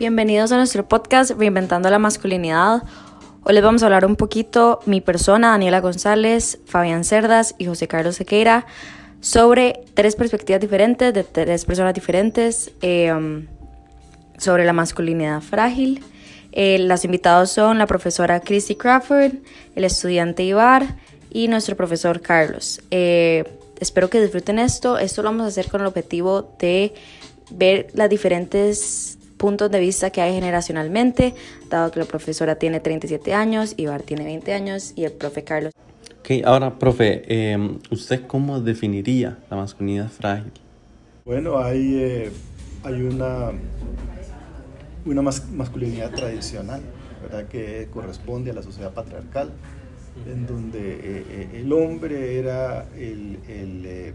Bienvenidos 0.00 0.50
a 0.50 0.56
nuestro 0.56 0.88
podcast 0.88 1.32
Reinventando 1.32 1.90
la 1.90 1.98
Masculinidad. 1.98 2.84
Hoy 3.42 3.52
les 3.52 3.62
vamos 3.62 3.82
a 3.82 3.84
hablar 3.84 4.06
un 4.06 4.16
poquito 4.16 4.80
mi 4.86 5.02
persona, 5.02 5.50
Daniela 5.50 5.80
González, 5.80 6.58
Fabián 6.64 7.04
Cerdas 7.04 7.54
y 7.58 7.66
José 7.66 7.86
Carlos 7.86 8.16
Sequeira, 8.16 8.64
sobre 9.20 9.84
tres 9.92 10.16
perspectivas 10.16 10.62
diferentes 10.62 11.12
de 11.12 11.22
tres 11.22 11.66
personas 11.66 11.92
diferentes 11.92 12.72
eh, 12.80 13.46
sobre 14.38 14.64
la 14.64 14.72
masculinidad 14.72 15.42
frágil. 15.42 16.02
Eh, 16.52 16.78
las 16.78 17.04
invitados 17.04 17.50
son 17.50 17.76
la 17.76 17.86
profesora 17.86 18.40
Christy 18.40 18.76
Crawford, 18.76 19.34
el 19.76 19.84
estudiante 19.84 20.44
Ibar 20.44 20.96
y 21.28 21.48
nuestro 21.48 21.76
profesor 21.76 22.22
Carlos. 22.22 22.80
Eh, 22.90 23.44
espero 23.78 24.08
que 24.08 24.22
disfruten 24.22 24.60
esto. 24.60 24.96
Esto 24.96 25.22
lo 25.22 25.28
vamos 25.28 25.44
a 25.44 25.48
hacer 25.48 25.68
con 25.68 25.82
el 25.82 25.88
objetivo 25.88 26.56
de 26.58 26.94
ver 27.50 27.88
las 27.92 28.08
diferentes 28.08 29.18
puntos 29.40 29.70
de 29.70 29.80
vista 29.80 30.10
que 30.10 30.20
hay 30.20 30.34
generacionalmente, 30.34 31.34
dado 31.70 31.90
que 31.90 31.98
la 31.98 32.04
profesora 32.04 32.56
tiene 32.56 32.78
37 32.78 33.32
años, 33.32 33.72
Ibar 33.78 34.02
tiene 34.02 34.22
20 34.24 34.52
años 34.52 34.92
y 34.96 35.04
el 35.04 35.12
profe 35.12 35.44
Carlos. 35.44 35.72
Ok, 36.20 36.44
ahora, 36.44 36.78
profe, 36.78 37.22
eh, 37.26 37.78
¿usted 37.90 38.26
cómo 38.26 38.60
definiría 38.60 39.38
la 39.50 39.56
masculinidad 39.56 40.10
frágil? 40.10 40.52
Bueno, 41.24 41.58
hay, 41.58 41.94
eh, 41.94 42.30
hay 42.84 43.00
una, 43.00 43.52
una 45.06 45.22
mas 45.22 45.50
masculinidad 45.50 46.10
tradicional, 46.10 46.82
¿verdad? 47.22 47.48
Que 47.48 47.88
corresponde 47.90 48.50
a 48.50 48.54
la 48.54 48.62
sociedad 48.62 48.92
patriarcal, 48.92 49.50
en 50.30 50.46
donde 50.46 50.80
eh, 50.80 51.24
eh 51.30 51.60
el 51.62 51.72
hombre 51.72 52.38
era 52.38 52.86
el, 52.94 53.38
el, 53.48 53.86
eh, 53.86 54.12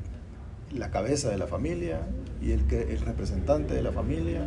la 0.71 0.91
cabeza 0.91 1.31
de 1.31 1.39
la 1.39 1.47
familia 1.47 2.01
y 2.45 2.51
el, 2.51 2.71
el 2.71 2.99
representante 2.99 3.73
de 3.73 3.81
la 3.81 3.91
familia, 3.91 4.41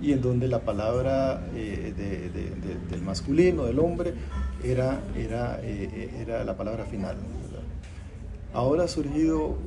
y 0.00 0.12
en 0.12 0.20
donde 0.20 0.46
la 0.46 0.60
palabra 0.60 1.42
eh, 1.54 1.92
de, 1.96 2.30
de, 2.30 2.50
de, 2.50 2.76
del 2.88 3.02
masculino, 3.02 3.64
del 3.64 3.80
hombre, 3.80 4.14
era, 4.62 5.00
era, 5.16 5.58
eh, 5.62 6.10
era 6.20 6.44
la 6.44 6.56
palabra 6.56 6.84
final. 6.84 7.16
Ahora 8.54 8.84
ha 8.84 8.88
surgido 8.88 9.58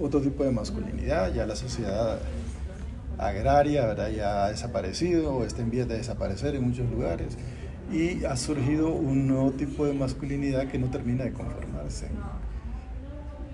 otro 0.00 0.20
tipo 0.20 0.44
de 0.44 0.52
masculinidad, 0.52 1.34
ya 1.34 1.44
la 1.44 1.56
sociedad 1.56 2.18
agraria 3.18 4.08
ya 4.10 4.44
ha 4.44 4.50
desaparecido 4.50 5.34
o 5.34 5.44
está 5.44 5.62
en 5.62 5.70
vías 5.70 5.88
de 5.88 5.96
desaparecer 5.96 6.54
en 6.54 6.62
muchos 6.62 6.88
lugares 6.88 7.36
y 7.92 8.24
ha 8.24 8.36
surgido 8.36 8.92
un 8.92 9.26
nuevo 9.26 9.50
tipo 9.50 9.86
de 9.86 9.92
masculinidad 9.92 10.68
que 10.68 10.78
no 10.78 10.88
termina 10.88 11.24
de 11.24 11.32
conformarse. 11.32 12.08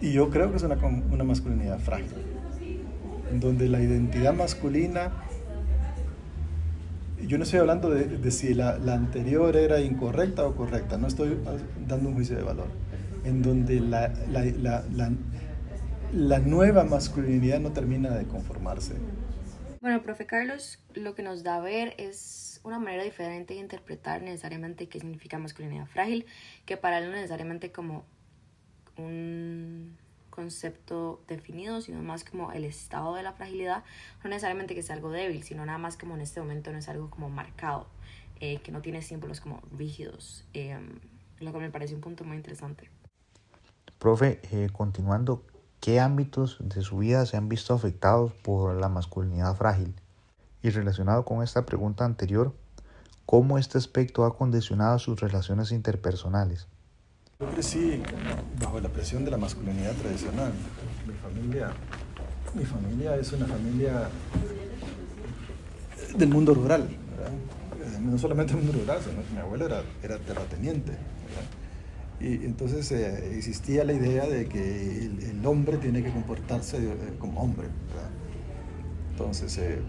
Y 0.00 0.12
yo 0.12 0.28
creo 0.28 0.50
que 0.50 0.58
es 0.58 0.62
una, 0.64 0.76
una 1.10 1.24
masculinidad 1.24 1.78
frágil, 1.78 2.12
en 3.30 3.40
donde 3.40 3.68
la 3.68 3.80
identidad 3.80 4.34
masculina 4.34 5.12
yo 7.26 7.38
no 7.38 7.44
estoy 7.44 7.60
hablando 7.60 7.90
de, 7.90 8.04
de 8.04 8.30
si 8.30 8.54
la, 8.54 8.74
anterior 8.74 9.56
era 9.56 9.80
incorrecta 9.80 10.46
o 10.46 10.54
correcta, 10.54 10.98
no 10.98 11.06
estoy 11.06 11.38
dando 11.86 12.10
un 12.10 12.14
juicio 12.14 12.36
de 12.36 12.42
valor, 12.42 12.66
en 13.24 13.42
donde 13.42 13.80
la, 13.80 14.12
la, 14.28 14.82
la 16.12 16.38
nueva 16.38 16.84
masculinidad 16.84 17.60
no 17.60 17.72
termina 17.72 18.10
de 18.10 18.26
conformarse. 18.26 18.94
Bueno, 19.80 20.02
profe 20.02 20.26
Carlos, 20.26 20.78
lo 20.94 21.14
que 21.14 21.22
nos 21.22 21.42
da 21.42 21.56
a 21.56 21.60
ver 21.60 21.94
es 21.98 22.60
una 22.62 22.78
manera 22.78 23.02
diferente 23.02 23.54
de 23.54 23.60
interpretar 23.60 24.22
necesariamente 24.22 24.88
qué 24.88 25.00
significa 25.00 25.38
masculinidad 25.38 25.86
frágil, 25.86 26.24
que 26.64 26.76
para 26.76 26.98
él 26.98 27.10
no 27.10 27.12
necesariamente 27.12 27.70
como 27.70 28.04
un 28.96 29.96
concepto 30.34 31.22
definido, 31.28 31.80
sino 31.80 32.02
más 32.02 32.24
como 32.24 32.50
el 32.50 32.64
estado 32.64 33.14
de 33.14 33.22
la 33.22 33.32
fragilidad, 33.32 33.84
no 34.24 34.30
necesariamente 34.30 34.74
que 34.74 34.82
sea 34.82 34.96
algo 34.96 35.10
débil, 35.10 35.44
sino 35.44 35.64
nada 35.64 35.78
más 35.78 35.96
como 35.96 36.16
en 36.16 36.22
este 36.22 36.40
momento 36.40 36.72
no 36.72 36.78
es 36.78 36.88
algo 36.88 37.08
como 37.08 37.30
marcado, 37.30 37.86
eh, 38.40 38.60
que 38.62 38.72
no 38.72 38.82
tiene 38.82 39.00
símbolos 39.00 39.40
como 39.40 39.62
rígidos, 39.70 40.44
eh, 40.52 40.76
lo 41.38 41.52
que 41.52 41.58
me 41.58 41.70
parece 41.70 41.94
un 41.94 42.00
punto 42.00 42.24
muy 42.24 42.36
interesante. 42.36 42.90
Profe, 44.00 44.40
eh, 44.50 44.70
continuando, 44.72 45.44
¿qué 45.78 46.00
ámbitos 46.00 46.56
de 46.60 46.82
su 46.82 46.98
vida 46.98 47.24
se 47.26 47.36
han 47.36 47.48
visto 47.48 47.72
afectados 47.72 48.32
por 48.32 48.74
la 48.74 48.88
masculinidad 48.88 49.54
frágil? 49.54 49.94
Y 50.62 50.70
relacionado 50.70 51.24
con 51.24 51.44
esta 51.44 51.64
pregunta 51.64 52.04
anterior, 52.04 52.52
¿cómo 53.24 53.56
este 53.56 53.78
aspecto 53.78 54.24
ha 54.24 54.36
condicionado 54.36 54.98
sus 54.98 55.20
relaciones 55.20 55.70
interpersonales? 55.70 56.66
Yo 57.40 57.50
crecí 57.50 58.00
bajo 58.60 58.78
la 58.78 58.88
presión 58.88 59.24
de 59.24 59.32
la 59.32 59.36
masculinidad 59.36 59.92
tradicional. 59.94 60.52
Mi 61.04 61.14
familia, 61.14 61.72
mi 62.54 62.64
familia 62.64 63.16
es 63.16 63.32
una 63.32 63.46
familia 63.46 64.08
del 66.16 66.28
mundo 66.28 66.54
rural, 66.54 66.88
no 68.00 68.16
solamente 68.18 68.54
del 68.54 68.62
mundo 68.62 68.78
rural, 68.78 69.00
sino 69.02 69.20
que 69.24 69.30
mi 69.32 69.38
abuelo 69.40 69.66
era, 69.66 69.82
era 70.04 70.18
terrateniente. 70.18 70.92
Y 72.20 72.44
entonces 72.44 72.92
eh, 72.92 73.36
existía 73.36 73.82
la 73.82 73.94
idea 73.94 74.26
de 74.26 74.46
que 74.46 75.06
el, 75.06 75.44
hombre 75.44 75.78
tiene 75.78 76.04
que 76.04 76.12
comportarse 76.12 76.78
como 77.18 77.42
hombre. 77.42 77.66
Entonces, 79.10 79.58
eh, 79.58 79.82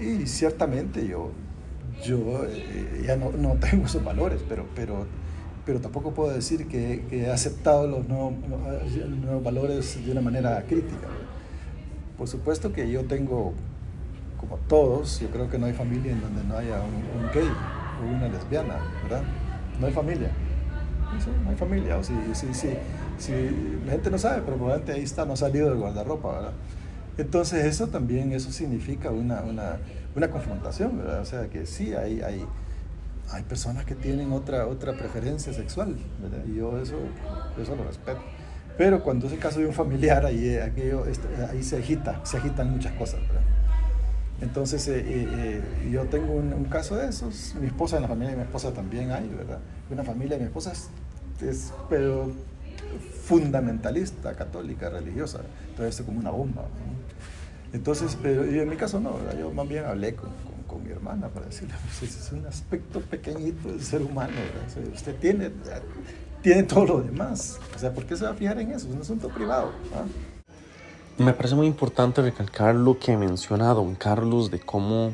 y 0.00 0.26
ciertamente 0.26 1.06
yo 1.06 1.30
yo 2.02 2.44
eh, 2.44 3.04
ya 3.06 3.16
no, 3.16 3.32
no, 3.32 3.54
tengo 3.60 3.86
esos 3.86 4.04
valores, 4.04 4.40
pero, 4.48 4.66
pero, 4.74 5.06
pero 5.64 5.80
tampoco 5.80 6.12
puedo 6.12 6.32
decir 6.32 6.66
que, 6.68 7.04
que 7.08 7.22
he 7.22 7.30
aceptado 7.30 7.86
los 7.86 8.08
nuevos, 8.08 8.34
los 8.48 9.08
nuevos, 9.08 9.42
valores 9.42 10.04
de 10.04 10.12
una 10.12 10.20
manera 10.20 10.62
crítica. 10.68 11.08
Por 12.16 12.28
supuesto 12.28 12.72
que 12.72 12.90
yo 12.90 13.04
tengo, 13.04 13.52
como 14.38 14.56
todos, 14.68 15.20
yo 15.20 15.28
creo 15.28 15.48
que 15.48 15.58
no 15.58 15.66
hay 15.66 15.72
familia 15.72 16.12
en 16.12 16.20
donde 16.20 16.42
no 16.44 16.56
haya 16.56 16.80
un, 16.80 17.22
un 17.22 17.30
gay 17.32 17.48
o 18.02 18.16
una 18.16 18.28
lesbiana, 18.28 18.76
¿verdad? 19.04 19.22
No 19.80 19.86
hay 19.86 19.92
familia. 19.92 20.30
Sí, 21.22 21.30
no 21.42 21.50
hay 21.50 21.56
familia. 21.56 21.96
O 21.96 22.04
si, 22.04 22.12
si, 22.34 22.54
si, 22.54 22.68
si, 23.18 23.32
la 23.86 23.92
gente 23.92 24.10
no 24.10 24.18
sabe, 24.18 24.42
pero 24.44 24.56
probablemente 24.56 24.92
ahí 24.92 25.02
está, 25.02 25.24
no 25.24 25.32
ha 25.32 25.36
salido 25.36 25.68
del 25.68 25.78
guardarropa, 25.78 26.32
¿verdad? 26.32 26.52
Entonces 27.16 27.64
eso 27.64 27.88
también, 27.88 28.32
eso 28.32 28.52
significa 28.52 29.10
una, 29.10 29.42
una, 29.42 29.78
una 30.18 30.30
confrontación, 30.30 30.98
¿verdad? 30.98 31.20
O 31.20 31.24
sea, 31.24 31.48
que 31.48 31.66
sí, 31.66 31.94
hay, 31.94 32.20
hay, 32.20 32.44
hay 33.30 33.42
personas 33.44 33.84
que 33.84 33.94
tienen 33.94 34.32
otra, 34.32 34.66
otra 34.66 34.92
preferencia 34.92 35.52
sexual. 35.52 35.96
Y 36.46 36.56
yo 36.56 36.78
eso, 36.78 36.96
eso 37.60 37.74
lo 37.76 37.84
respeto. 37.84 38.20
Pero 38.76 39.02
cuando 39.02 39.26
es 39.26 39.32
el 39.32 39.38
caso 39.38 39.58
de 39.58 39.66
un 39.66 39.72
familiar, 39.72 40.24
ahí, 40.24 40.56
aquello, 40.56 41.04
ahí 41.50 41.62
se 41.62 41.78
agita, 41.78 42.24
se 42.24 42.36
agitan 42.36 42.70
muchas 42.70 42.92
cosas. 42.92 43.20
Entonces, 44.40 44.86
eh, 44.86 45.02
eh, 45.04 45.90
yo 45.90 46.04
tengo 46.04 46.32
un, 46.34 46.64
caso 46.66 46.94
de 46.94 47.08
esos, 47.08 47.56
mi 47.60 47.66
esposa 47.66 47.96
en 47.96 48.02
la 48.02 48.08
familia 48.08 48.30
de 48.30 48.36
mi 48.36 48.42
esposa 48.42 48.72
también 48.72 49.10
hay, 49.10 49.28
¿verdad? 49.28 49.58
Una 49.90 50.04
familia 50.04 50.36
de 50.36 50.44
mi 50.44 50.46
esposa 50.46 50.72
es, 51.40 51.72
pero 51.90 52.30
fundamentalista, 53.24 54.34
católica, 54.34 54.90
religiosa, 54.90 55.40
entonces 55.70 55.98
es 55.98 56.06
como 56.06 56.20
una 56.20 56.30
bomba. 56.30 56.66
Entonces, 57.72 58.16
pero 58.22 58.50
y 58.50 58.58
en 58.58 58.68
mi 58.68 58.76
caso 58.76 58.98
no, 58.98 59.14
¿verdad? 59.14 59.38
yo 59.38 59.50
más 59.52 59.68
bien 59.68 59.84
hablé 59.84 60.14
con, 60.14 60.30
con, 60.30 60.62
con, 60.66 60.84
mi 60.84 60.90
hermana 60.90 61.28
para 61.28 61.46
decirle, 61.46 61.74
pues 61.82 62.10
ese 62.10 62.20
es 62.20 62.32
un 62.32 62.46
aspecto 62.46 63.00
pequeñito 63.00 63.68
del 63.68 63.82
ser 63.82 64.02
humano, 64.02 64.32
¿verdad? 64.34 64.66
O 64.66 64.70
sea, 64.70 64.94
usted 64.94 65.16
tiene, 65.16 65.50
tiene 66.42 66.62
todo 66.62 66.86
lo 66.86 67.02
demás, 67.02 67.58
o 67.74 67.78
sea, 67.78 67.92
¿por 67.92 68.04
qué 68.06 68.16
se 68.16 68.24
va 68.24 68.30
a 68.30 68.34
fijar 68.34 68.58
en 68.58 68.70
eso? 68.70 68.88
Es 68.88 68.94
un 68.94 69.00
asunto 69.02 69.28
privado. 69.28 69.70
¿ah? 69.94 70.04
Me 71.18 71.32
parece 71.32 71.56
muy 71.56 71.66
importante 71.66 72.22
recalcar 72.22 72.74
lo 72.74 72.98
que 72.98 73.16
menciona 73.16 73.74
don 73.74 73.96
Carlos 73.96 74.50
de 74.50 74.60
cómo 74.60 75.12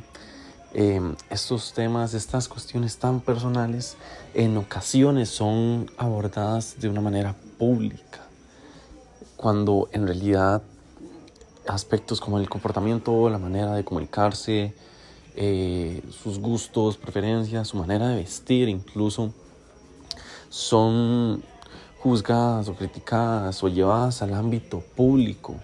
eh, 0.74 1.00
estos 1.30 1.72
temas, 1.72 2.14
estas 2.14 2.46
cuestiones 2.46 2.98
tan 2.98 3.20
personales, 3.20 3.96
en 4.34 4.56
ocasiones 4.56 5.30
son 5.30 5.90
abordadas 5.96 6.76
de 6.78 6.88
una 6.88 7.00
manera 7.00 7.34
pública, 7.58 8.20
cuando 9.36 9.88
en 9.92 10.06
realidad 10.06 10.62
aspectos 11.66 12.20
como 12.20 12.38
el 12.38 12.48
comportamiento, 12.48 13.28
la 13.30 13.38
manera 13.38 13.72
de 13.72 13.84
comunicarse, 13.84 14.74
eh, 15.36 16.02
sus 16.10 16.38
gustos, 16.38 16.96
preferencias, 16.96 17.68
su 17.68 17.76
manera 17.76 18.08
de 18.08 18.16
vestir 18.16 18.68
incluso, 18.68 19.32
son 20.48 21.42
juzgadas 21.98 22.68
o 22.68 22.74
criticadas 22.74 23.62
o 23.64 23.68
llevadas 23.68 24.22
al 24.22 24.34
ámbito 24.34 24.80
público, 24.94 25.56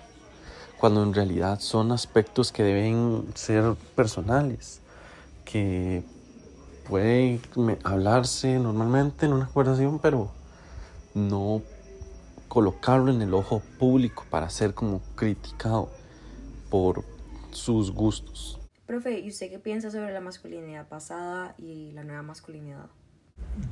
cuando 0.78 1.02
en 1.02 1.14
realidad 1.14 1.60
son 1.60 1.92
aspectos 1.92 2.50
que 2.50 2.62
deben 2.62 3.26
ser 3.34 3.74
personales, 3.94 4.80
que 5.44 6.02
puede 6.88 7.40
hablarse 7.84 8.58
normalmente 8.58 9.26
en 9.26 9.34
una 9.34 9.46
conversación, 9.46 9.98
pero 10.00 10.30
no 11.14 11.62
colocarlo 12.50 13.12
en 13.12 13.22
el 13.22 13.32
ojo 13.32 13.62
público 13.78 14.26
para 14.28 14.50
ser 14.50 14.74
como 14.74 15.00
criticado 15.14 15.88
por 16.68 17.04
sus 17.52 17.92
gustos. 17.92 18.60
Profe, 18.86 19.20
¿y 19.20 19.28
usted 19.28 19.50
qué 19.50 19.60
piensa 19.60 19.88
sobre 19.92 20.12
la 20.12 20.20
masculinidad 20.20 20.88
pasada 20.88 21.54
y 21.58 21.92
la 21.92 22.02
nueva 22.02 22.22
masculinidad? 22.22 22.86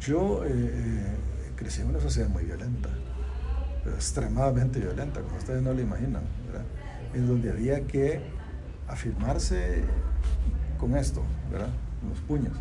Yo 0.00 0.44
eh, 0.46 1.16
crecí 1.56 1.80
en 1.80 1.88
una 1.88 2.00
sociedad 2.00 2.28
muy 2.28 2.44
violenta, 2.44 2.88
extremadamente 3.96 4.78
violenta, 4.78 5.22
como 5.22 5.36
ustedes 5.36 5.60
no 5.60 5.72
lo 5.72 5.80
imaginan, 5.80 6.22
¿verdad? 6.46 6.64
en 7.14 7.26
donde 7.26 7.50
había 7.50 7.84
que 7.84 8.20
afirmarse 8.86 9.82
con 10.78 10.96
esto, 10.96 11.24
¿verdad? 11.50 11.70
los 12.08 12.20
puños. 12.20 12.56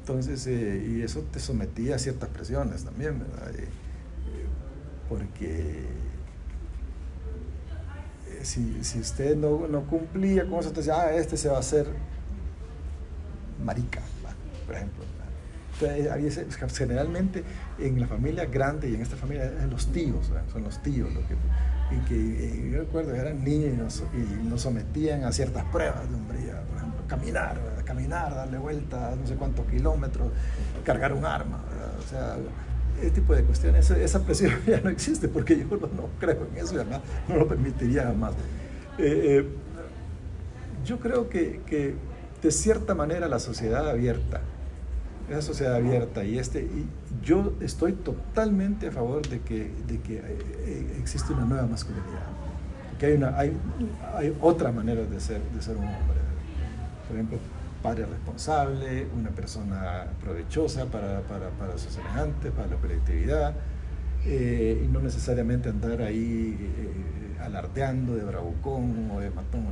Entonces, 0.00 0.44
eh, 0.48 0.84
y 0.88 1.02
eso 1.02 1.20
te 1.30 1.38
sometía 1.38 1.94
a 1.94 1.98
ciertas 2.00 2.30
presiones 2.30 2.82
también, 2.82 3.20
¿verdad? 3.20 3.54
Eh, 3.54 3.68
porque 5.14 5.86
si, 8.42 8.82
si, 8.82 8.98
usted 8.98 9.36
no, 9.36 9.68
no, 9.68 9.82
cumplía 9.82 10.42
con 10.42 10.58
eso, 10.58 10.68
entonces, 10.68 10.92
ah, 10.92 11.12
este 11.12 11.36
se 11.36 11.48
va 11.48 11.56
a 11.56 11.60
hacer 11.60 11.86
marica, 13.62 14.00
por 14.66 14.74
ejemplo. 14.74 15.04
Entonces, 15.80 16.76
generalmente 16.76 17.42
en 17.78 18.00
la 18.00 18.06
familia 18.06 18.44
grande 18.46 18.88
y 18.88 18.94
en 18.94 19.02
esta 19.02 19.16
familia 19.16 19.50
los 19.68 19.88
tíos, 19.88 20.30
son 20.52 20.62
los 20.62 20.80
tíos 20.82 21.12
lo 21.12 21.20
que, 21.26 21.34
y 21.90 21.98
que 22.06 22.14
y 22.14 22.70
yo 22.70 22.80
recuerdo 22.80 23.14
eran 23.14 23.42
niños 23.42 24.04
y 24.14 24.44
nos, 24.44 24.62
sometían 24.62 25.24
a 25.24 25.32
ciertas 25.32 25.64
pruebas 25.66 26.08
de 26.08 26.14
hombría, 26.14 26.62
por 26.62 26.78
ejemplo, 26.78 27.02
caminar, 27.08 27.60
caminar, 27.84 28.34
darle 28.34 28.58
vuelta 28.58 29.14
no 29.20 29.26
sé 29.26 29.34
cuántos 29.34 29.66
kilómetros, 29.66 30.28
cargar 30.84 31.12
un 31.12 31.24
arma, 31.24 31.64
o 31.98 32.08
sea, 32.08 32.36
ese 33.00 33.10
tipo 33.10 33.34
de 33.34 33.42
cuestiones, 33.42 33.90
esa 33.90 34.22
presión 34.22 34.52
ya 34.66 34.80
no 34.80 34.90
existe 34.90 35.28
porque 35.28 35.58
yo 35.58 35.64
no, 35.76 36.08
creo 36.18 36.46
en 36.52 36.58
eso 36.58 36.80
y 36.80 37.32
no 37.32 37.36
lo 37.36 37.48
permitiría 37.48 38.04
jamás. 38.04 38.32
Eh, 38.98 39.42
eh, 39.42 39.48
yo 40.84 40.98
creo 40.98 41.28
que, 41.28 41.60
que 41.66 41.94
de 42.42 42.50
cierta 42.50 42.94
manera 42.94 43.28
la 43.28 43.38
sociedad 43.38 43.88
abierta, 43.88 44.40
esa 45.28 45.42
sociedad 45.42 45.74
abierta 45.76 46.24
y 46.24 46.38
este, 46.38 46.60
y 46.60 46.86
yo 47.22 47.54
estoy 47.60 47.92
totalmente 47.92 48.88
a 48.88 48.92
favor 48.92 49.26
de 49.26 49.40
que, 49.40 49.70
de 49.86 49.98
que 50.00 50.18
eh, 50.18 50.96
existe 51.00 51.32
una 51.32 51.46
nueva 51.46 51.66
masculinidad, 51.66 52.26
que 52.98 53.06
hay, 53.06 53.12
una, 53.14 53.38
hay, 53.38 53.56
hay 54.14 54.36
otra 54.40 54.70
manera 54.70 55.04
de 55.04 55.20
ser, 55.20 55.40
de 55.54 55.62
ser 55.62 55.76
un 55.76 55.84
hombre. 55.84 56.20
Por 57.08 57.16
ejemplo, 57.16 57.38
padre 57.84 58.06
responsable, 58.06 59.06
una 59.14 59.28
persona 59.28 60.06
provechosa 60.18 60.86
para, 60.86 61.20
para, 61.20 61.50
para 61.50 61.76
sus 61.76 61.92
semejantes, 61.92 62.50
para 62.50 62.66
la 62.66 62.76
colectividad, 62.76 63.54
eh, 64.24 64.82
y 64.82 64.88
no 64.88 65.00
necesariamente 65.00 65.68
andar 65.68 66.00
ahí 66.00 66.56
eh, 66.58 67.36
alardeando 67.42 68.14
de 68.14 68.24
bravucón 68.24 69.10
o 69.10 69.20
de 69.20 69.28
matón 69.28 69.66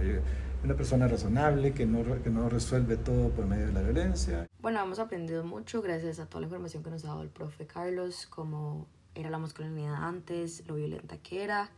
una 0.63 0.75
persona 0.75 1.09
razonable 1.09 1.73
que 1.73 1.87
no, 1.87 2.23
que 2.23 2.29
no 2.29 2.51
resuelve 2.51 2.99
todo 2.99 3.31
por 3.31 3.47
medio 3.47 3.69
de 3.69 3.73
la 3.73 3.81
violencia. 3.81 4.47
Bueno, 4.61 4.83
hemos 4.83 4.99
aprendido 4.99 5.43
mucho 5.43 5.81
gracias 5.81 6.19
a 6.19 6.27
toda 6.27 6.43
la 6.43 6.47
información 6.49 6.83
que 6.83 6.91
nos 6.91 7.05
ha 7.07 7.09
dado 7.09 7.23
el 7.23 7.31
profe 7.31 7.67
Carlos, 7.67 8.27
cómo 8.29 8.87
era 9.15 9.31
la 9.31 9.39
masculinidad 9.39 9.95
antes, 9.95 10.65
lo 10.67 10.75
violenta 10.75 11.17
que 11.17 11.45
era, 11.45 11.71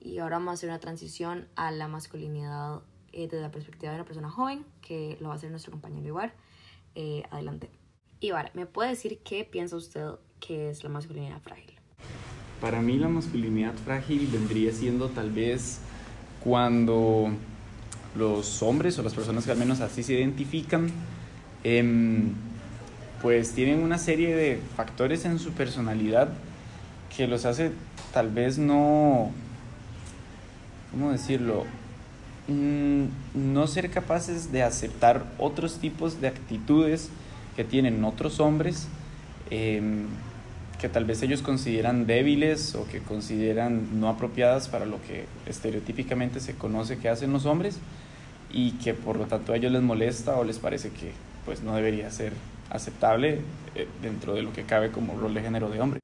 y 0.00 0.18
ahora 0.18 0.36
vamos 0.36 0.50
a 0.50 0.54
hacer 0.54 0.68
una 0.68 0.80
transición 0.80 1.48
a 1.56 1.70
la 1.70 1.88
masculinidad 1.88 2.82
eh, 3.18 3.26
desde 3.26 3.40
la 3.40 3.50
perspectiva 3.50 3.90
de 3.90 3.98
una 3.98 4.04
persona 4.04 4.30
joven, 4.30 4.64
que 4.80 5.16
lo 5.20 5.26
va 5.26 5.34
a 5.34 5.36
hacer 5.36 5.50
nuestro 5.50 5.72
compañero 5.72 6.06
Ibar. 6.06 6.34
Eh, 6.94 7.24
adelante. 7.32 7.68
Ibar, 8.20 8.52
¿me 8.54 8.64
puede 8.64 8.90
decir 8.90 9.18
qué 9.24 9.44
piensa 9.44 9.74
usted 9.74 10.06
que 10.38 10.70
es 10.70 10.84
la 10.84 10.88
masculinidad 10.88 11.40
frágil? 11.40 11.74
Para 12.60 12.80
mí 12.80 12.96
la 12.96 13.08
masculinidad 13.08 13.74
frágil 13.74 14.28
vendría 14.28 14.72
siendo 14.72 15.08
tal 15.08 15.32
vez 15.32 15.80
cuando 16.44 17.30
los 18.16 18.62
hombres 18.62 18.96
o 19.00 19.02
las 19.02 19.14
personas 19.14 19.44
que 19.44 19.50
al 19.50 19.58
menos 19.58 19.80
así 19.80 20.04
se 20.04 20.14
identifican, 20.14 20.88
em, 21.64 22.34
pues 23.20 23.52
tienen 23.52 23.80
una 23.80 23.98
serie 23.98 24.36
de 24.36 24.60
factores 24.76 25.24
en 25.24 25.40
su 25.40 25.50
personalidad 25.52 26.28
que 27.16 27.26
los 27.26 27.44
hace 27.46 27.72
tal 28.12 28.30
vez 28.30 28.58
no, 28.58 29.32
¿cómo 30.92 31.10
decirlo? 31.10 31.64
Mm, 32.48 33.08
no 33.34 33.66
ser 33.66 33.90
capaces 33.90 34.50
de 34.52 34.62
aceptar 34.62 35.26
otros 35.38 35.78
tipos 35.78 36.20
de 36.22 36.28
actitudes 36.28 37.10
que 37.56 37.62
tienen 37.62 38.02
otros 38.04 38.40
hombres, 38.40 38.88
em, 39.50 40.06
que 40.80 40.88
tal 40.88 41.04
vez 41.04 41.22
ellos 41.22 41.42
consideran 41.42 42.06
débiles 42.06 42.74
o 42.74 42.86
que 42.86 43.00
consideran 43.00 44.00
no 44.00 44.08
apropiadas 44.08 44.68
para 44.68 44.86
lo 44.86 44.96
que 45.02 45.26
estereotípicamente 45.46 46.40
se 46.40 46.54
conoce 46.54 46.98
que 46.98 47.08
hacen 47.10 47.32
los 47.32 47.44
hombres 47.44 47.78
y 48.50 48.72
que 48.72 48.94
por 48.94 49.16
lo 49.16 49.26
tanto 49.26 49.52
a 49.52 49.56
ellos 49.56 49.72
les 49.72 49.82
molesta 49.82 50.36
o 50.36 50.44
les 50.44 50.58
parece 50.58 50.90
que 50.90 51.12
pues 51.44 51.62
no 51.62 51.74
debería 51.74 52.10
ser 52.10 52.32
aceptable 52.70 53.40
eh, 53.74 53.88
dentro 54.02 54.34
de 54.34 54.42
lo 54.42 54.52
que 54.52 54.64
cabe 54.64 54.90
como 54.90 55.18
rol 55.18 55.34
de 55.34 55.42
género 55.42 55.68
de 55.68 55.80
hombre. 55.80 56.00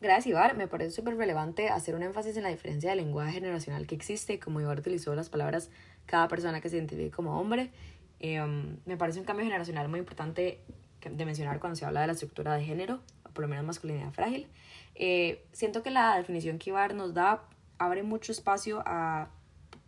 Gracias, 0.00 0.28
Ibar. 0.28 0.56
Me 0.56 0.68
parece 0.68 0.92
súper 0.92 1.16
relevante 1.16 1.70
hacer 1.70 1.96
un 1.96 2.04
énfasis 2.04 2.36
en 2.36 2.44
la 2.44 2.50
diferencia 2.50 2.90
de 2.90 2.96
lenguaje 2.96 3.32
generacional 3.32 3.86
que 3.88 3.96
existe, 3.96 4.38
como 4.38 4.60
Ibar 4.60 4.78
utilizó 4.78 5.14
las 5.16 5.28
palabras 5.28 5.70
cada 6.06 6.28
persona 6.28 6.60
que 6.60 6.68
se 6.68 6.76
identifique 6.76 7.10
como 7.10 7.38
hombre. 7.38 7.72
Em, 8.20 8.78
me 8.86 8.96
parece 8.96 9.18
un 9.18 9.24
cambio 9.24 9.44
generacional 9.44 9.88
muy 9.88 9.98
importante 9.98 10.60
de 11.00 11.24
mencionar 11.24 11.58
cuando 11.58 11.74
se 11.74 11.84
habla 11.84 12.00
de 12.02 12.06
la 12.06 12.12
estructura 12.12 12.54
de 12.54 12.64
género, 12.64 13.00
o 13.24 13.30
por 13.30 13.42
lo 13.42 13.48
menos 13.48 13.64
masculinidad 13.64 14.12
frágil. 14.12 14.46
Eh, 14.94 15.44
siento 15.52 15.82
que 15.82 15.90
la 15.90 16.16
definición 16.16 16.58
que 16.58 16.70
Ibar 16.70 16.94
nos 16.94 17.12
da 17.14 17.42
abre 17.78 18.04
mucho 18.04 18.30
espacio 18.30 18.82
a 18.86 19.30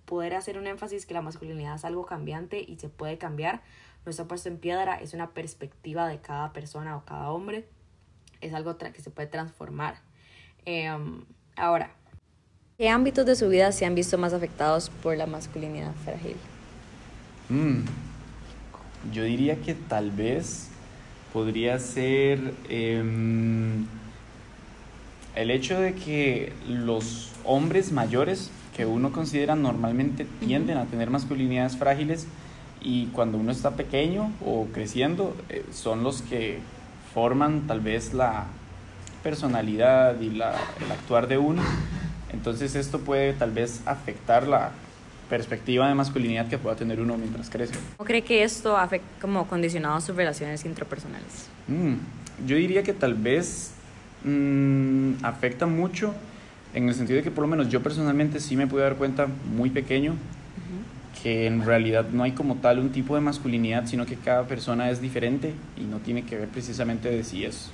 poder 0.06 0.34
hacer 0.34 0.58
un 0.58 0.66
énfasis 0.66 1.06
que 1.06 1.14
la 1.14 1.22
masculinidad 1.22 1.76
es 1.76 1.84
algo 1.84 2.04
cambiante 2.04 2.60
y 2.60 2.76
se 2.78 2.88
puede 2.88 3.16
cambiar. 3.16 3.62
No 4.04 4.10
está 4.10 4.26
puesto 4.26 4.48
en 4.48 4.58
piedra, 4.58 4.96
es 4.96 5.14
una 5.14 5.30
perspectiva 5.30 6.08
de 6.08 6.20
cada 6.20 6.52
persona 6.52 6.96
o 6.96 7.04
cada 7.04 7.30
hombre. 7.30 7.68
Es 8.40 8.54
algo 8.54 8.76
que 8.76 9.00
se 9.00 9.10
puede 9.10 9.28
transformar. 9.28 9.96
Em, 10.64 11.24
ahora, 11.56 11.90
¿qué 12.78 12.88
ámbitos 12.88 13.26
de 13.26 13.36
su 13.36 13.48
vida 13.48 13.72
se 13.72 13.86
han 13.86 13.94
visto 13.94 14.18
más 14.18 14.32
afectados 14.32 14.90
por 15.02 15.16
la 15.16 15.26
masculinidad 15.26 15.94
frágil? 16.04 16.36
Mm, 17.48 17.84
yo 19.12 19.24
diría 19.24 19.60
que 19.60 19.74
tal 19.74 20.10
vez 20.10 20.68
podría 21.32 21.78
ser 21.78 22.54
em, 22.68 23.86
el 25.34 25.50
hecho 25.50 25.80
de 25.80 25.94
que 25.94 26.52
los 26.66 27.32
hombres 27.44 27.92
mayores 27.92 28.50
que 28.76 28.86
uno 28.86 29.12
considera 29.12 29.56
normalmente 29.56 30.26
tienden 30.40 30.78
a 30.78 30.86
tener 30.86 31.10
masculinidades 31.10 31.76
frágiles 31.76 32.26
y 32.80 33.06
cuando 33.06 33.38
uno 33.38 33.52
está 33.52 33.72
pequeño 33.72 34.32
o 34.44 34.66
creciendo 34.72 35.36
eh, 35.48 35.64
son 35.72 36.02
los 36.02 36.22
que 36.22 36.58
forman 37.14 37.66
tal 37.66 37.80
vez 37.80 38.14
la 38.14 38.46
personalidad 39.22 40.20
y 40.20 40.30
la, 40.30 40.54
el 40.84 40.90
actuar 40.92 41.28
de 41.28 41.38
uno. 41.38 41.62
Entonces 42.32 42.74
esto 42.74 43.00
puede 43.00 43.32
tal 43.32 43.50
vez 43.50 43.82
afectar 43.86 44.46
la 44.46 44.70
perspectiva 45.28 45.88
de 45.88 45.94
masculinidad 45.94 46.48
que 46.48 46.58
pueda 46.58 46.76
tener 46.76 47.00
uno 47.00 47.16
mientras 47.16 47.48
crece. 47.48 47.74
¿Cómo 47.96 48.06
cree 48.06 48.22
que 48.22 48.42
esto 48.42 48.76
afecta 48.76 49.06
como 49.20 49.46
condicionado 49.46 49.94
a 49.94 50.00
sus 50.00 50.16
relaciones 50.16 50.64
intrapersonales? 50.64 51.48
Mm, 51.68 51.94
yo 52.46 52.56
diría 52.56 52.82
que 52.82 52.92
tal 52.92 53.14
vez 53.14 53.72
mm, 54.24 55.24
afecta 55.24 55.66
mucho 55.66 56.14
en 56.74 56.88
el 56.88 56.94
sentido 56.94 57.18
de 57.18 57.22
que 57.22 57.30
por 57.30 57.42
lo 57.42 57.48
menos 57.48 57.68
yo 57.68 57.82
personalmente 57.82 58.40
sí 58.40 58.56
me 58.56 58.66
pude 58.66 58.82
dar 58.82 58.96
cuenta 58.96 59.28
muy 59.56 59.70
pequeño 59.70 60.14
que 61.22 61.46
en 61.46 61.64
realidad 61.64 62.08
no 62.10 62.22
hay 62.22 62.32
como 62.32 62.56
tal 62.56 62.78
un 62.78 62.90
tipo 62.90 63.14
de 63.14 63.20
masculinidad, 63.20 63.86
sino 63.86 64.06
que 64.06 64.16
cada 64.16 64.46
persona 64.46 64.90
es 64.90 65.00
diferente 65.00 65.54
y 65.76 65.84
no 65.84 65.98
tiene 65.98 66.24
que 66.24 66.36
ver 66.36 66.48
precisamente 66.48 67.10
de 67.10 67.24
si 67.24 67.44
es 67.44 67.70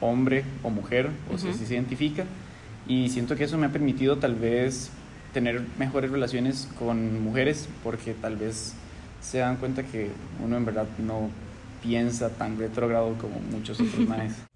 hombre 0.00 0.44
o 0.62 0.70
mujer 0.70 1.10
o 1.32 1.38
si 1.38 1.52
se 1.52 1.74
identifica. 1.74 2.24
Y 2.86 3.08
siento 3.08 3.36
que 3.36 3.44
eso 3.44 3.58
me 3.58 3.66
ha 3.66 3.70
permitido 3.70 4.18
tal 4.18 4.34
vez 4.34 4.90
tener 5.32 5.62
mejores 5.78 6.10
relaciones 6.10 6.68
con 6.78 7.22
mujeres 7.22 7.68
porque 7.82 8.14
tal 8.14 8.36
vez 8.36 8.74
se 9.20 9.38
dan 9.38 9.56
cuenta 9.56 9.82
que 9.82 10.10
uno 10.42 10.56
en 10.56 10.64
verdad 10.64 10.86
no 10.98 11.30
piensa 11.82 12.30
tan 12.30 12.58
retrógrado 12.58 13.14
como 13.18 13.40
muchos 13.50 13.80
otros 13.80 13.98
maestros. 14.08 14.46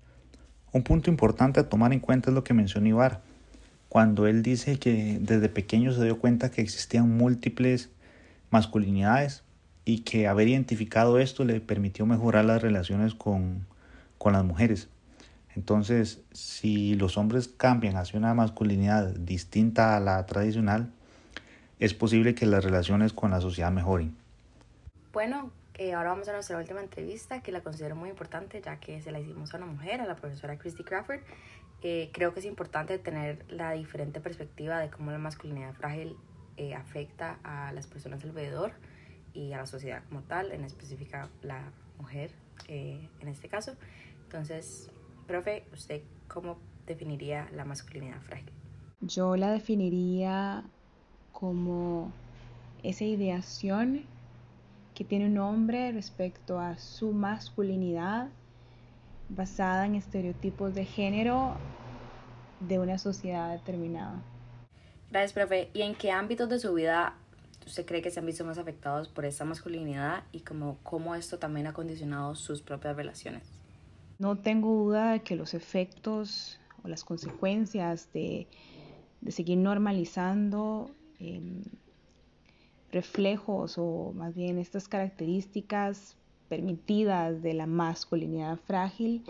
Un 0.72 0.82
punto 0.82 1.10
importante 1.10 1.60
a 1.60 1.68
tomar 1.68 1.92
en 1.92 2.00
cuenta 2.00 2.30
es 2.30 2.34
lo 2.34 2.44
que 2.44 2.54
mencionó 2.54 2.86
Ibar 2.86 3.29
cuando 3.90 4.28
él 4.28 4.44
dice 4.44 4.78
que 4.78 5.18
desde 5.20 5.48
pequeño 5.48 5.92
se 5.92 6.04
dio 6.04 6.20
cuenta 6.20 6.52
que 6.52 6.62
existían 6.62 7.10
múltiples 7.10 7.90
masculinidades 8.50 9.42
y 9.84 10.02
que 10.02 10.28
haber 10.28 10.46
identificado 10.46 11.18
esto 11.18 11.44
le 11.44 11.60
permitió 11.60 12.06
mejorar 12.06 12.44
las 12.44 12.62
relaciones 12.62 13.14
con, 13.14 13.66
con 14.16 14.32
las 14.32 14.44
mujeres. 14.44 14.88
Entonces, 15.56 16.22
si 16.30 16.94
los 16.94 17.18
hombres 17.18 17.48
cambian 17.48 17.96
hacia 17.96 18.16
una 18.16 18.32
masculinidad 18.32 19.08
distinta 19.08 19.96
a 19.96 20.00
la 20.00 20.24
tradicional, 20.24 20.92
es 21.80 21.92
posible 21.92 22.36
que 22.36 22.46
las 22.46 22.64
relaciones 22.64 23.12
con 23.12 23.32
la 23.32 23.40
sociedad 23.40 23.72
mejoren. 23.72 24.14
Bueno, 25.12 25.50
eh, 25.74 25.94
ahora 25.94 26.10
vamos 26.10 26.28
a 26.28 26.32
nuestra 26.32 26.58
última 26.58 26.80
entrevista, 26.80 27.40
que 27.40 27.52
la 27.52 27.62
considero 27.62 27.96
muy 27.96 28.10
importante, 28.10 28.60
ya 28.60 28.78
que 28.78 29.00
se 29.00 29.10
la 29.10 29.18
hicimos 29.18 29.54
a 29.54 29.56
una 29.56 29.64
mujer, 29.64 30.02
a 30.02 30.06
la 30.06 30.14
profesora 30.14 30.58
Christy 30.58 30.84
Crawford. 30.84 31.20
Eh, 31.82 32.10
creo 32.12 32.34
que 32.34 32.40
es 32.40 32.46
importante 32.46 32.98
tener 32.98 33.44
la 33.48 33.72
diferente 33.72 34.20
perspectiva 34.20 34.78
de 34.78 34.90
cómo 34.90 35.10
la 35.10 35.18
masculinidad 35.18 35.72
frágil 35.74 36.16
eh, 36.56 36.74
afecta 36.74 37.38
a 37.42 37.72
las 37.72 37.86
personas 37.86 38.22
alrededor 38.24 38.72
y 39.32 39.52
a 39.52 39.58
la 39.58 39.66
sociedad 39.66 40.02
como 40.08 40.22
tal, 40.22 40.52
en 40.52 40.64
específica 40.64 41.30
la 41.42 41.72
mujer 41.98 42.30
en 42.68 43.26
este 43.26 43.48
caso. 43.48 43.74
Entonces, 44.24 44.90
profe, 45.26 45.64
¿usted 45.72 46.02
cómo 46.28 46.58
definiría 46.86 47.48
la 47.52 47.64
masculinidad 47.64 48.20
frágil? 48.20 48.52
Yo 49.00 49.36
la 49.36 49.50
definiría 49.50 50.62
como 51.32 52.12
esa 52.82 53.04
ideación 53.04 54.04
que 54.94 55.04
tiene 55.04 55.26
un 55.26 55.38
hombre 55.38 55.92
respecto 55.92 56.58
a 56.58 56.78
su 56.78 57.12
masculinidad 57.12 58.28
basada 59.30 59.86
en 59.86 59.94
estereotipos 59.94 60.74
de 60.74 60.84
género 60.84 61.56
de 62.60 62.78
una 62.78 62.98
sociedad 62.98 63.52
determinada. 63.52 64.22
Gracias, 65.10 65.32
profe. 65.32 65.70
¿Y 65.72 65.82
en 65.82 65.94
qué 65.94 66.10
ámbitos 66.10 66.48
de 66.48 66.58
su 66.58 66.74
vida 66.74 67.16
usted 67.66 67.86
cree 67.86 68.02
que 68.02 68.10
se 68.10 68.20
han 68.20 68.26
visto 68.26 68.44
más 68.44 68.58
afectados 68.58 69.08
por 69.08 69.24
esta 69.24 69.44
masculinidad 69.44 70.24
y 70.32 70.40
cómo, 70.40 70.78
cómo 70.82 71.14
esto 71.14 71.38
también 71.38 71.66
ha 71.66 71.72
condicionado 71.72 72.34
sus 72.34 72.62
propias 72.62 72.96
relaciones? 72.96 73.42
No 74.18 74.36
tengo 74.36 74.74
duda 74.74 75.12
de 75.12 75.20
que 75.20 75.36
los 75.36 75.54
efectos 75.54 76.60
o 76.82 76.88
las 76.88 77.04
consecuencias 77.04 78.12
de, 78.12 78.46
de 79.20 79.32
seguir 79.32 79.58
normalizando 79.58 80.90
eh, 81.18 81.62
reflejos 82.92 83.76
o 83.78 84.12
más 84.14 84.34
bien 84.34 84.58
estas 84.58 84.88
características 84.88 86.16
permitidas 86.50 87.42
de 87.42 87.54
la 87.54 87.66
masculinidad 87.66 88.58
frágil 88.58 89.22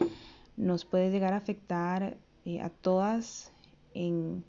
nos 0.57 0.87
puede 0.87 1.11
llegar 1.11 1.35
a 1.35 1.37
afectar 1.37 2.17
eh, 2.47 2.63
a 2.63 2.71
todas 2.71 3.53
en, 3.93 4.43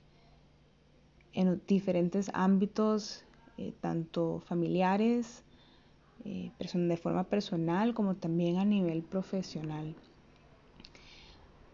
en, 1.33 1.61
diferentes 1.67 2.31
ámbitos, 2.33 3.25
eh, 3.57 3.73
tanto 3.81 4.41
familiares, 4.47 5.43
eh, 6.23 6.51
de 6.57 6.97
forma 6.97 7.25
personal 7.25 7.93
como 7.93 8.15
también 8.15 8.57
a 8.57 8.63
nivel 8.63 9.03
profesional. 9.03 9.93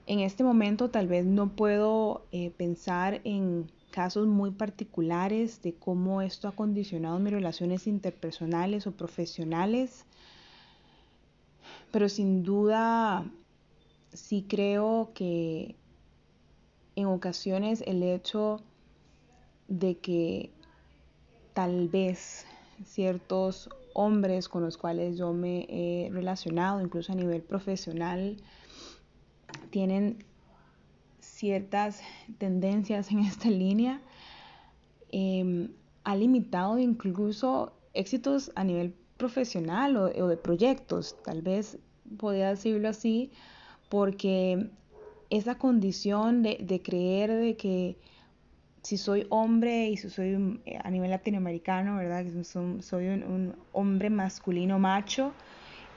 En 0.07 0.19
este 0.21 0.43
momento 0.43 0.89
tal 0.89 1.07
vez 1.07 1.25
no 1.25 1.49
puedo 1.49 2.25
pensar 2.55 3.19
en 3.25 3.69
casos 3.91 4.25
muy 4.25 4.51
particulares 4.51 5.61
de 5.61 5.73
cómo 5.73 6.21
esto 6.21 6.47
ha 6.47 6.53
condicionado 6.53 7.19
mis 7.19 7.33
relaciones 7.33 7.87
interpersonales 7.87 8.87
o 8.87 8.93
profesionales, 8.93 10.05
pero 11.91 12.09
sin 12.09 12.43
duda 12.43 13.25
sí 14.13 14.45
creo 14.47 15.11
que 15.13 15.75
en 16.95 17.05
ocasiones 17.05 17.83
el 17.85 18.03
hecho 18.03 18.61
de 19.67 19.97
que 19.97 20.51
tal 21.53 21.89
vez 21.89 22.45
ciertos 22.85 23.69
hombres 23.93 24.47
con 24.47 24.63
los 24.63 24.77
cuales 24.77 25.17
yo 25.17 25.33
me 25.33 25.65
he 25.69 26.09
relacionado, 26.11 26.81
incluso 26.81 27.11
a 27.11 27.15
nivel 27.15 27.41
profesional, 27.41 28.37
tienen 29.71 30.23
ciertas 31.19 32.01
tendencias 32.37 33.11
en 33.11 33.19
esta 33.19 33.49
línea, 33.49 34.01
em, 35.11 35.71
ha 36.03 36.15
limitado 36.15 36.77
incluso 36.77 37.73
éxitos 37.93 38.51
a 38.55 38.63
nivel 38.63 38.93
profesional 39.17 39.97
o, 39.97 40.27
de 40.27 40.37
proyectos, 40.37 41.15
tal 41.23 41.41
vez 41.41 41.77
podría 42.17 42.49
decirlo 42.49 42.89
así, 42.89 43.31
porque 43.89 44.69
esa 45.29 45.57
condición 45.57 46.43
de, 46.43 46.81
creer 46.83 47.31
de 47.31 47.55
que 47.57 47.97
si 48.81 48.97
soy 48.97 49.25
hombre 49.29 49.89
y 49.89 49.97
si 49.97 50.09
soy 50.09 50.61
a 50.83 50.89
nivel 50.89 51.09
latinoamericano, 51.09 51.97
¿verdad? 51.97 52.25
soy 52.43 53.07
un 53.07 53.55
hombre 53.73 54.09
masculino 54.09 54.79
macho, 54.79 55.33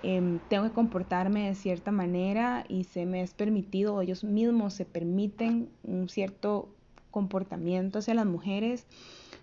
Em, 0.02 0.38
tengo 0.48 0.64
que 0.64 0.72
comportarme 0.72 1.48
de 1.48 1.54
cierta 1.54 1.92
manera 1.92 2.64
y 2.68 2.84
se 2.84 3.04
me 3.04 3.22
es 3.22 3.34
permitido, 3.34 4.00
ellos 4.00 4.24
mismos 4.24 4.72
se 4.72 4.86
permiten 4.86 5.68
un 5.82 6.08
cierto 6.08 6.70
comportamiento 7.10 7.98
hacia 7.98 8.14
las 8.14 8.24
mujeres 8.24 8.86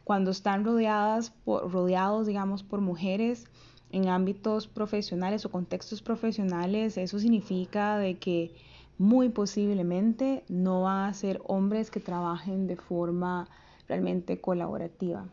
cuando 0.08 0.32
están 0.32 0.64
rodeadas 0.64 1.32
por, 1.44 1.70
rodeados, 1.70 2.28
digamos, 2.28 2.64
por 2.64 2.80
mujeres 2.80 3.44
en 3.92 4.08
ámbitos 4.08 4.66
profesionales 4.70 5.44
o 5.44 5.52
contextos 5.52 6.02
profesionales, 6.02 6.98
eso 6.98 7.20
significa 7.20 7.98
de 7.98 8.18
que 8.18 8.56
muy 8.98 9.28
posiblemente 9.28 10.46
no 10.48 10.84
van 10.84 11.10
a 11.10 11.14
ser 11.14 11.42
hombres 11.46 11.92
que 11.92 12.00
trabajen 12.00 12.68
de 12.68 12.78
forma 12.78 13.50
realmente 13.90 14.40
colaborativa. 14.40 15.26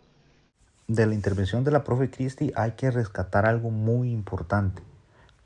De 0.89 1.07
la 1.07 1.15
intervención 1.15 1.63
de 1.63 1.71
la 1.71 1.85
profe 1.85 2.11
Christie 2.11 2.53
hay 2.57 2.73
que 2.73 2.91
rescatar 2.91 3.47
algo 3.47 3.71
muy 3.71 4.11
importante 4.11 4.83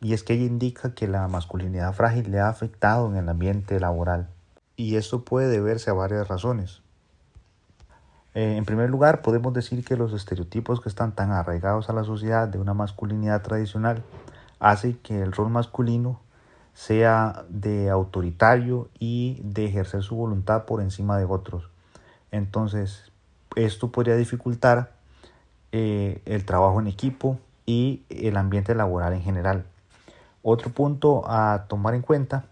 y 0.00 0.14
es 0.14 0.22
que 0.22 0.32
ella 0.32 0.46
indica 0.46 0.94
que 0.94 1.06
la 1.06 1.28
masculinidad 1.28 1.92
frágil 1.92 2.30
le 2.30 2.40
ha 2.40 2.48
afectado 2.48 3.10
en 3.10 3.16
el 3.16 3.28
ambiente 3.28 3.78
laboral 3.78 4.30
y 4.74 4.96
esto 4.96 5.22
puede 5.22 5.48
deberse 5.48 5.90
a 5.90 5.92
varias 5.92 6.28
razones. 6.28 6.80
Eh, 8.38 8.56
en 8.56 8.64
primer 8.64 8.88
lugar, 8.88 9.20
podemos 9.20 9.52
decir 9.52 9.84
que 9.84 9.96
los 9.96 10.12
estereotipos 10.12 10.80
que 10.80 10.88
están 10.88 11.10
tan 11.10 11.32
arraigados 11.32 11.90
a 11.90 11.92
la 11.92 12.04
sociedad 12.04 12.46
de 12.46 12.60
una 12.60 12.72
masculinidad 12.72 13.42
tradicional 13.42 14.04
hacen 14.60 14.96
que 15.02 15.22
el 15.22 15.32
rol 15.32 15.50
masculino 15.50 16.20
sea 16.72 17.44
de 17.48 17.90
autoritario 17.90 18.90
y 19.00 19.40
de 19.42 19.64
ejercer 19.64 20.04
su 20.04 20.14
voluntad 20.14 20.66
por 20.66 20.80
encima 20.80 21.18
de 21.18 21.24
otros. 21.24 21.68
Entonces, 22.30 23.10
esto 23.56 23.90
podría 23.90 24.14
dificultar 24.14 24.92
eh, 25.72 26.22
el 26.24 26.44
trabajo 26.44 26.78
en 26.78 26.86
equipo 26.86 27.40
y 27.66 28.04
el 28.08 28.36
ambiente 28.36 28.72
laboral 28.76 29.14
en 29.14 29.22
general. 29.22 29.64
Otro 30.44 30.70
punto 30.70 31.24
a 31.26 31.64
tomar 31.68 31.96
en 31.96 32.02
cuenta 32.02 32.44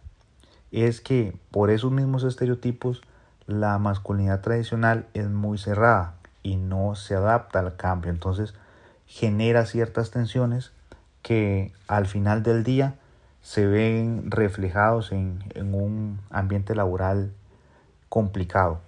es 0.72 1.00
que 1.00 1.38
por 1.52 1.70
esos 1.70 1.92
mismos 1.92 2.24
estereotipos 2.24 3.02
la 3.46 3.78
masculinidad 3.78 4.40
tradicional 4.40 5.06
es 5.14 5.28
muy 5.28 5.58
cerrada 5.58 6.14
y 6.42 6.56
no 6.56 6.94
se 6.94 7.14
adapta 7.14 7.60
al 7.60 7.76
cambio. 7.76 8.10
Entonces 8.10 8.54
genera 9.06 9.66
ciertas 9.66 10.10
tensiones 10.10 10.72
que 11.22 11.72
al 11.88 12.06
final 12.06 12.42
del 12.42 12.64
día 12.64 12.94
se 13.42 13.66
ven 13.66 14.30
reflejados 14.30 15.12
en, 15.12 15.42
un 15.56 16.20
ambiente 16.30 16.74
laboral 16.74 17.32
complicado. 18.08 18.80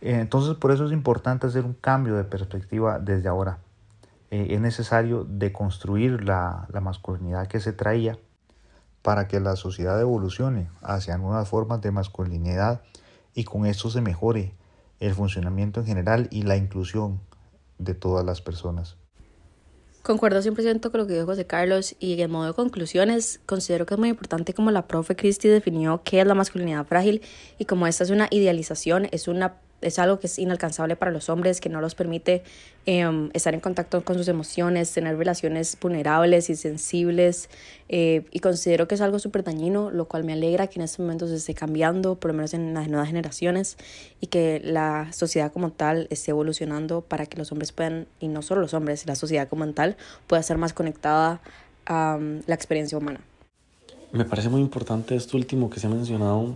Entonces 0.00 0.54
por 0.56 0.70
eso 0.70 0.86
es 0.86 0.92
importante 0.92 1.46
hacer 1.46 1.64
un 1.64 1.74
cambio 1.74 2.16
de 2.16 2.24
perspectiva 2.24 2.98
desde 2.98 3.28
ahora. 3.28 3.58
Eh, 4.30 4.48
es 4.50 4.60
necesario 4.60 5.24
deconstruir 5.24 6.22
la, 6.24 6.66
la 6.70 6.80
masculinidad 6.80 7.46
que 7.48 7.60
se 7.60 7.72
traía 7.72 8.18
para 9.02 9.26
que 9.26 9.40
la 9.40 9.56
sociedad 9.56 9.98
evolucione 10.00 10.68
hacia 10.82 11.16
nuevas 11.16 11.48
formas 11.48 11.80
de 11.80 11.90
masculinidad 11.90 12.82
y 13.34 13.44
con 13.44 13.66
esto 13.66 13.90
se 13.90 14.00
mejore 14.00 14.54
el 15.00 15.14
funcionamiento 15.14 15.80
en 15.80 15.86
general 15.86 16.28
y 16.30 16.42
la 16.42 16.56
inclusión 16.56 17.20
de 17.78 17.94
todas 17.94 18.24
las 18.24 18.40
personas. 18.40 18.96
Concuerdo 20.02 20.40
100% 20.40 20.90
con 20.90 21.00
lo 21.00 21.06
que 21.06 21.14
dijo 21.14 21.26
José 21.26 21.46
Carlos 21.46 21.94
y 21.98 22.20
en 22.22 22.30
modo 22.30 22.46
de 22.46 22.54
conclusiones 22.54 23.40
considero 23.46 23.84
que 23.84 23.94
es 23.94 24.00
muy 24.00 24.08
importante 24.08 24.54
como 24.54 24.70
la 24.70 24.86
profe 24.86 25.16
Christie 25.16 25.50
definió 25.50 26.02
qué 26.02 26.20
es 26.20 26.26
la 26.26 26.34
masculinidad 26.34 26.86
frágil 26.86 27.20
y 27.58 27.66
como 27.66 27.86
esta 27.86 28.04
es 28.04 28.10
una 28.10 28.28
idealización, 28.30 29.08
es 29.10 29.28
una 29.28 29.56
es 29.80 29.98
algo 29.98 30.18
que 30.18 30.26
es 30.26 30.38
inalcanzable 30.38 30.96
para 30.96 31.10
los 31.10 31.28
hombres, 31.28 31.60
que 31.60 31.68
no 31.68 31.80
los 31.80 31.94
permite 31.94 32.42
em, 32.86 33.30
estar 33.32 33.54
en 33.54 33.60
contacto 33.60 34.04
con 34.04 34.16
sus 34.16 34.28
emociones, 34.28 34.92
tener 34.92 35.16
relaciones 35.16 35.76
vulnerables 35.80 36.50
y 36.50 36.56
sensibles. 36.56 37.48
Eh, 37.88 38.24
y 38.32 38.40
considero 38.40 38.88
que 38.88 38.96
es 38.96 39.00
algo 39.00 39.18
súper 39.18 39.44
dañino, 39.44 39.90
lo 39.90 40.06
cual 40.06 40.24
me 40.24 40.32
alegra 40.32 40.66
que 40.66 40.80
en 40.80 40.84
estos 40.84 41.00
momentos 41.00 41.30
se 41.30 41.36
esté 41.36 41.54
cambiando, 41.54 42.16
por 42.16 42.30
lo 42.30 42.36
menos 42.36 42.54
en 42.54 42.74
las 42.74 42.88
nuevas 42.88 43.08
generaciones, 43.08 43.76
y 44.20 44.26
que 44.26 44.60
la 44.64 45.12
sociedad 45.12 45.52
como 45.52 45.70
tal 45.70 46.08
esté 46.10 46.32
evolucionando 46.32 47.02
para 47.02 47.26
que 47.26 47.38
los 47.38 47.52
hombres 47.52 47.72
puedan, 47.72 48.06
y 48.20 48.28
no 48.28 48.42
solo 48.42 48.60
los 48.60 48.74
hombres, 48.74 49.06
la 49.06 49.14
sociedad 49.14 49.48
como 49.48 49.68
tal, 49.72 49.96
pueda 50.26 50.42
ser 50.42 50.58
más 50.58 50.72
conectada 50.72 51.40
a 51.86 52.18
la 52.46 52.54
experiencia 52.54 52.98
humana. 52.98 53.20
Me 54.10 54.24
parece 54.24 54.48
muy 54.48 54.60
importante 54.60 55.14
esto 55.14 55.36
último 55.36 55.68
que 55.68 55.80
se 55.80 55.86
ha 55.86 55.90
mencionado 55.90 56.54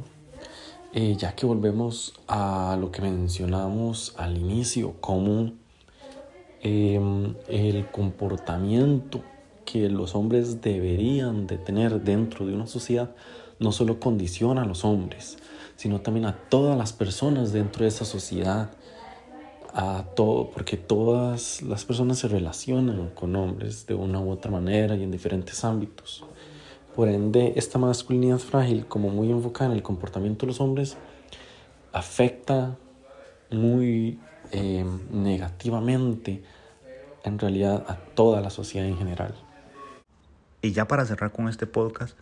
eh, 0.93 1.17
ya 1.17 1.35
que 1.35 1.47
volvemos 1.47 2.15
a 2.29 2.77
lo 2.81 2.91
que 2.91 3.03
mencionamos 3.03 4.15
al 4.19 4.37
inicio, 4.37 4.95
como 5.01 5.53
em, 6.63 7.35
el 7.49 7.91
comportamiento 7.91 9.23
que 9.65 9.89
los 9.89 10.15
hombres 10.15 10.61
deberían 10.61 11.47
de 11.47 11.59
tener 11.59 12.03
dentro 12.03 12.47
de 12.47 12.55
una 12.55 12.67
sociedad 12.67 13.15
no 13.59 13.73
solo 13.73 14.01
condiciona 14.01 14.63
a 14.63 14.65
los 14.67 14.85
hombres, 14.85 15.39
sino 15.77 16.01
también 16.01 16.27
a 16.27 16.37
todas 16.49 16.77
las 16.77 16.93
personas 16.93 17.53
dentro 17.53 17.83
de 17.83 17.89
esa 17.89 18.05
sociedad, 18.05 18.71
a 19.73 20.05
todo, 20.15 20.51
porque 20.51 20.77
todas 20.77 21.63
las 21.63 21.85
personas 21.85 22.19
se 22.19 22.29
relacionan 22.29 23.11
con 23.15 23.35
hombres 23.37 23.87
de 23.87 23.95
una 23.95 24.21
u 24.21 24.31
otra 24.31 24.51
manera 24.51 24.97
y 24.97 25.03
en 25.03 25.11
diferentes 25.11 25.65
ámbitos. 25.65 26.25
Por 26.95 27.09
ende, 27.09 27.55
esta 27.57 27.79
masculinidad 27.79 28.39
frágil, 28.39 28.87
como 28.87 29.09
muy 29.09 29.31
enfocada 29.31 29.71
en 29.71 29.77
el 29.77 29.83
comportamiento 29.83 30.45
de 30.45 30.49
los 30.49 30.61
hombres, 30.61 30.97
afecta 31.93 32.77
muy 33.51 34.19
eh, 34.51 34.85
negativamente 35.11 36.43
en 37.25 37.39
realidad 37.39 37.85
a 37.89 37.97
toda 37.97 38.41
la 38.41 38.51
sociedad 38.51 38.87
en 38.87 38.99
general. 38.99 39.35
Y 40.61 40.73
ya 40.73 40.87
para 40.87 41.07
cerrar 41.07 41.33
con 41.33 41.49
este 41.49 41.67
podcast, 41.67 42.17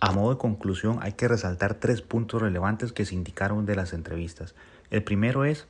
a 0.00 0.12
modo 0.12 0.30
de 0.30 0.38
conclusión 0.38 0.98
hay 1.02 1.12
que 1.12 1.28
resaltar 1.28 1.74
tres 1.74 2.02
puntos 2.02 2.40
relevantes 2.40 2.92
que 2.92 3.04
se 3.04 3.14
indicaron 3.14 3.66
de 3.66 3.76
las 3.76 3.92
entrevistas. 3.92 4.54
El 4.90 5.02
primero 5.02 5.44
es 5.44 5.66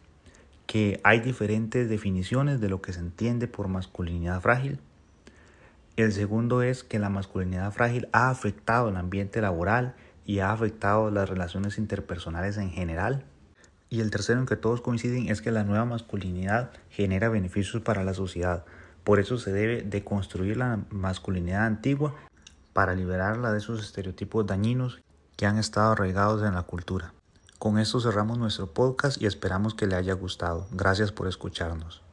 que 0.67 1.01
hay 1.05 1.21
diferentes 1.21 1.89
definiciones 1.89 2.61
de 2.61 2.69
lo 2.69 2.83
que 2.83 2.93
se 2.93 3.01
entiende 3.01 3.49
por 3.49 3.69
masculinidad 3.69 4.41
frágil. 4.41 4.81
El 5.97 6.13
segundo 6.13 6.63
es 6.63 6.83
que 6.83 6.99
la 6.99 7.09
masculinidad 7.09 7.71
frágil 7.71 8.09
ha 8.13 8.29
afectado 8.29 8.89
el 8.89 8.97
ambiente 8.97 9.41
laboral 9.41 9.95
y 10.27 10.41
ha 10.41 10.51
afectado 10.51 11.11
las 11.13 11.29
relaciones 11.29 11.79
interpersonales 11.79 12.57
en 12.57 12.71
general. 12.71 13.25
Y 13.91 14.01
el 14.01 14.11
tercero 14.11 14.41
en 14.41 14.47
que 14.47 14.57
todos 14.57 14.81
coinciden 14.81 15.29
es 15.29 15.41
que 15.41 15.53
la 15.53 15.63
nueva 15.63 15.85
masculinidad 15.85 16.73
genera 16.91 17.29
beneficios 17.29 17.81
para 17.81 18.03
la 18.03 18.13
sociedad. 18.13 18.65
Por 19.05 19.21
eso 19.21 19.39
se 19.39 19.53
debe 19.53 19.83
deconstruir 19.83 20.57
la 20.57 20.81
masculinidad 20.91 21.67
antigua 21.67 22.17
para 22.73 22.97
liberarla 22.97 23.53
de 23.53 23.59
esos 23.59 23.81
estereotipos 23.81 24.47
dañinos 24.47 25.01
que 25.37 25.47
han 25.47 25.59
estado 25.59 25.93
arraigados 25.93 26.43
en 26.43 26.55
la 26.55 26.63
cultura. 26.65 27.15
Con 27.61 27.79
esto 27.79 28.01
cerramos 28.01 28.39
nuestro 28.39 28.73
podcast 28.73 29.23
y 29.23 29.27
esperamos 29.27 29.75
que 29.75 29.87
le 29.87 29.95
haya 29.95 30.15
gustado. 30.15 30.67
Gracias 30.73 31.13
por 31.13 31.29
escucharnos. 31.29 32.04